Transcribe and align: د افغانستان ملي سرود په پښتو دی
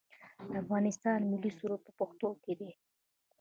د 0.49 0.53
افغانستان 0.63 1.19
ملي 1.31 1.51
سرود 1.57 1.81
په 1.85 1.91
پښتو 1.99 2.27
دی 2.59 2.71